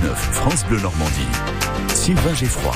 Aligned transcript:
France 0.00 0.64
Bleu 0.64 0.80
Normandie. 0.80 1.28
Sylvain 1.94 2.32
Geffroy. 2.32 2.72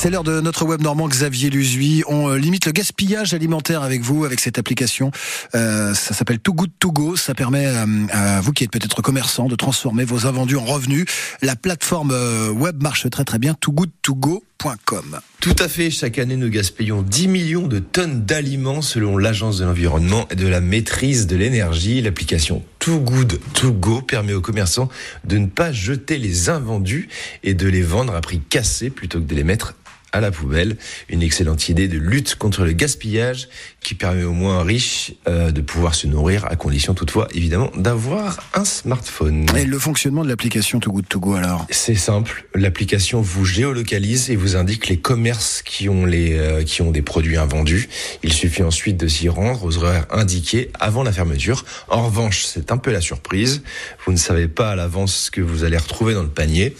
C'est 0.00 0.10
l'heure 0.10 0.22
de 0.22 0.40
notre 0.40 0.64
web 0.64 0.80
normand 0.80 1.08
Xavier 1.08 1.50
Luzuy. 1.50 2.04
On 2.06 2.28
euh, 2.28 2.38
limite 2.38 2.66
le 2.66 2.70
gaspillage 2.70 3.34
alimentaire 3.34 3.82
avec 3.82 4.00
vous, 4.00 4.24
avec 4.24 4.38
cette 4.38 4.56
application. 4.56 5.10
Euh, 5.56 5.92
ça 5.92 6.14
s'appelle 6.14 6.38
Too 6.38 6.52
Good 6.54 6.70
To 6.78 6.92
Go. 6.92 7.16
Ça 7.16 7.34
permet 7.34 7.66
euh, 7.66 7.84
à 8.12 8.40
vous 8.40 8.52
qui 8.52 8.62
êtes 8.62 8.70
peut-être 8.70 9.02
commerçant 9.02 9.48
de 9.48 9.56
transformer 9.56 10.04
vos 10.04 10.24
invendus 10.28 10.54
en 10.54 10.64
revenus. 10.64 11.04
La 11.42 11.56
plateforme 11.56 12.12
web 12.52 12.80
marche 12.80 13.10
très 13.10 13.24
très 13.24 13.40
bien. 13.40 13.54
TooGoodToGo.com. 13.54 15.18
Tout 15.40 15.56
à 15.58 15.68
fait. 15.68 15.90
Chaque 15.90 16.20
année, 16.20 16.36
nous 16.36 16.48
gaspillons 16.48 17.02
10 17.02 17.26
millions 17.26 17.66
de 17.66 17.80
tonnes 17.80 18.24
d'aliments 18.24 18.82
selon 18.82 19.18
l'Agence 19.18 19.58
de 19.58 19.64
l'environnement 19.64 20.28
et 20.30 20.36
de 20.36 20.46
la 20.46 20.60
maîtrise 20.60 21.26
de 21.26 21.34
l'énergie. 21.34 22.00
L'application 22.02 22.62
Too 22.78 23.00
Good 23.00 23.40
To 23.54 23.72
Go 23.72 24.02
permet 24.02 24.34
aux 24.34 24.40
commerçants 24.40 24.90
de 25.24 25.38
ne 25.38 25.48
pas 25.48 25.72
jeter 25.72 26.18
les 26.18 26.50
invendus 26.50 27.08
et 27.42 27.54
de 27.54 27.66
les 27.66 27.82
vendre 27.82 28.14
à 28.14 28.20
prix 28.20 28.38
cassé 28.38 28.90
plutôt 28.90 29.18
que 29.18 29.24
de 29.24 29.34
les 29.34 29.42
mettre 29.42 29.74
à 30.12 30.20
la 30.20 30.30
poubelle. 30.30 30.76
Une 31.08 31.22
excellente 31.22 31.68
idée 31.68 31.88
de 31.88 31.98
lutte 31.98 32.36
contre 32.36 32.64
le 32.64 32.72
gaspillage 32.72 33.48
qui 33.80 33.94
permet 33.94 34.24
aux 34.24 34.32
moins 34.32 34.62
riches 34.62 35.12
euh, 35.28 35.50
de 35.50 35.60
pouvoir 35.60 35.94
se 35.94 36.06
nourrir 36.06 36.44
à 36.46 36.56
condition 36.56 36.94
toutefois 36.94 37.28
évidemment 37.34 37.70
d'avoir 37.76 38.38
un 38.54 38.64
smartphone. 38.64 39.46
Et 39.56 39.64
le 39.64 39.78
fonctionnement 39.78 40.24
de 40.24 40.28
l'application 40.28 40.80
Too 40.80 40.92
Good 40.92 41.08
To 41.08 41.20
Go 41.20 41.34
alors? 41.34 41.66
C'est 41.70 41.94
simple, 41.94 42.46
l'application 42.54 43.20
vous 43.20 43.44
géolocalise 43.44 44.30
et 44.30 44.36
vous 44.36 44.56
indique 44.56 44.88
les 44.88 44.98
commerces 44.98 45.62
qui 45.62 45.88
ont 45.88 46.06
les 46.06 46.36
euh, 46.38 46.64
qui 46.64 46.82
ont 46.82 46.90
des 46.90 47.02
produits 47.02 47.36
invendus. 47.36 47.88
Il 48.22 48.32
suffit 48.32 48.62
ensuite 48.62 48.96
de 48.96 49.08
s'y 49.08 49.28
rendre 49.28 49.64
aux 49.64 49.76
horaires 49.78 50.06
indiqués 50.10 50.70
avant 50.78 51.02
la 51.02 51.12
fermeture. 51.12 51.64
En 51.88 52.06
revanche, 52.06 52.44
c'est 52.44 52.72
un 52.72 52.78
peu 52.78 52.92
la 52.92 53.00
surprise. 53.00 53.62
Vous 54.04 54.12
ne 54.12 54.18
savez 54.18 54.48
pas 54.48 54.70
à 54.70 54.76
l'avance 54.76 55.14
ce 55.14 55.30
que 55.30 55.40
vous 55.40 55.64
allez 55.64 55.76
retrouver 55.76 56.14
dans 56.14 56.22
le 56.22 56.28
panier, 56.28 56.74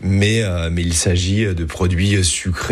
mais 0.00 0.42
euh, 0.42 0.70
mais 0.70 0.82
il 0.82 0.94
s'agit 0.94 1.46
de 1.46 1.64
produits 1.64 2.24
sucrés 2.24 2.63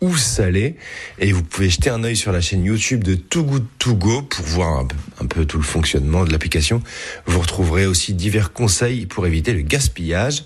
ou 0.00 0.16
salés 0.16 0.76
et 1.18 1.32
vous 1.32 1.42
pouvez 1.42 1.70
jeter 1.70 1.90
un 1.90 2.04
œil 2.04 2.16
sur 2.16 2.32
la 2.32 2.40
chaîne 2.40 2.64
YouTube 2.64 3.02
de 3.04 3.14
Too 3.14 3.44
Good 3.44 3.66
To 3.78 3.94
Go 3.94 4.22
pour 4.22 4.44
voir 4.44 4.78
un 4.80 4.86
peu, 4.86 4.96
un 5.20 5.26
peu 5.26 5.44
tout 5.44 5.56
le 5.56 5.64
fonctionnement 5.64 6.24
de 6.24 6.32
l'application. 6.32 6.82
Vous 7.26 7.40
retrouverez 7.40 7.86
aussi 7.86 8.14
divers 8.14 8.52
conseils 8.52 9.06
pour 9.06 9.26
éviter 9.26 9.52
le 9.52 9.62
gaspillage. 9.62 10.44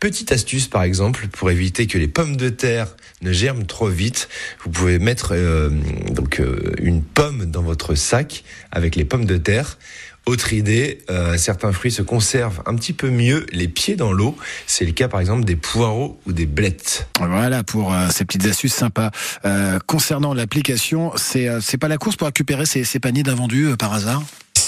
Petite 0.00 0.32
astuce 0.32 0.68
par 0.68 0.82
exemple 0.82 1.28
pour 1.28 1.50
éviter 1.50 1.86
que 1.86 1.98
les 1.98 2.08
pommes 2.08 2.36
de 2.36 2.48
terre 2.48 2.96
ne 3.22 3.32
germent 3.32 3.64
trop 3.64 3.88
vite, 3.88 4.28
vous 4.62 4.70
pouvez 4.70 4.98
mettre 4.98 5.30
euh, 5.32 5.70
donc 6.10 6.40
euh, 6.40 6.74
une 6.82 7.02
pomme 7.02 7.46
dans 7.46 7.62
votre 7.62 7.94
sac 7.94 8.44
avec 8.70 8.94
les 8.94 9.04
pommes 9.04 9.24
de 9.24 9.38
terre. 9.38 9.78
Autre 10.26 10.52
idée, 10.52 10.98
euh, 11.08 11.36
certains 11.36 11.70
fruits 11.70 11.92
se 11.92 12.02
conservent 12.02 12.60
un 12.66 12.74
petit 12.74 12.92
peu 12.92 13.10
mieux 13.10 13.46
les 13.52 13.68
pieds 13.68 13.94
dans 13.94 14.12
l'eau. 14.12 14.36
C'est 14.66 14.84
le 14.84 14.90
cas 14.90 15.06
par 15.06 15.20
exemple 15.20 15.44
des 15.44 15.54
poireaux 15.54 16.18
ou 16.26 16.32
des 16.32 16.46
blettes. 16.46 17.08
Voilà 17.20 17.62
pour 17.62 17.94
euh, 17.94 18.08
ces 18.10 18.24
petites 18.24 18.44
astuces 18.46 18.74
sympas. 18.74 19.12
Euh, 19.44 19.78
concernant 19.86 20.34
l'application, 20.34 21.12
c'est 21.14 21.48
euh, 21.48 21.60
c'est 21.62 21.78
pas 21.78 21.86
la 21.86 21.96
course 21.96 22.16
pour 22.16 22.26
récupérer 22.26 22.66
ces, 22.66 22.82
ces 22.82 22.98
paniers 22.98 23.22
d'invendus 23.22 23.68
euh, 23.68 23.76
par 23.76 23.92
hasard? 23.92 24.22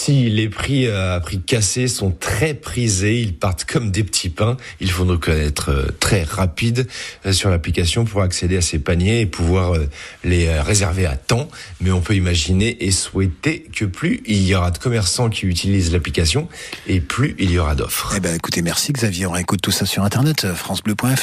Si 0.08 0.30
les 0.30 0.48
prix 0.48 0.86
euh, 0.86 1.16
à 1.16 1.20
prix 1.20 1.38
cassé 1.38 1.86
sont 1.86 2.10
très 2.10 2.54
prisés, 2.54 3.20
ils 3.20 3.34
partent 3.34 3.66
comme 3.66 3.90
des 3.90 4.02
petits 4.02 4.30
pains. 4.30 4.56
Il 4.80 4.90
faut 4.90 5.04
donc 5.04 5.28
être 5.28 5.70
euh, 5.70 5.88
très 6.00 6.22
rapide 6.22 6.88
euh, 7.26 7.32
sur 7.34 7.50
l'application 7.50 8.06
pour 8.06 8.22
accéder 8.22 8.56
à 8.56 8.62
ces 8.62 8.78
paniers 8.78 9.20
et 9.20 9.26
pouvoir 9.26 9.74
euh, 9.74 9.86
les 10.24 10.46
euh, 10.46 10.62
réserver 10.62 11.04
à 11.04 11.18
temps. 11.18 11.50
Mais 11.82 11.90
on 11.90 12.00
peut 12.00 12.14
imaginer 12.14 12.82
et 12.86 12.90
souhaiter 12.90 13.66
que 13.70 13.84
plus 13.84 14.22
il 14.24 14.46
y 14.46 14.54
aura 14.54 14.70
de 14.70 14.78
commerçants 14.78 15.28
qui 15.28 15.44
utilisent 15.44 15.92
l'application 15.92 16.48
et 16.86 17.00
plus 17.00 17.36
il 17.38 17.50
y 17.50 17.58
aura 17.58 17.74
d'offres. 17.74 18.14
Eh 18.16 18.20
ben 18.20 18.34
écoutez, 18.34 18.62
merci 18.62 18.94
Xavier. 18.94 19.26
On 19.26 19.32
réécoute 19.32 19.60
tout 19.60 19.72
ça 19.72 19.84
sur 19.84 20.04
internet, 20.04 20.46
euh, 20.46 20.54
francebleu.fr. 20.54 21.16